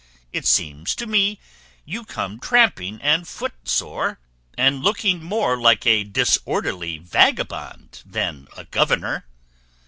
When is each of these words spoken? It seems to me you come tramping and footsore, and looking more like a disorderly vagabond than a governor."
It 0.33 0.47
seems 0.47 0.95
to 0.95 1.05
me 1.05 1.39
you 1.85 2.05
come 2.05 2.39
tramping 2.39 2.99
and 3.03 3.27
footsore, 3.27 4.19
and 4.57 4.81
looking 4.81 5.21
more 5.23 5.61
like 5.61 5.85
a 5.85 6.03
disorderly 6.03 6.97
vagabond 6.97 8.01
than 8.03 8.47
a 8.57 8.63
governor." 8.63 9.27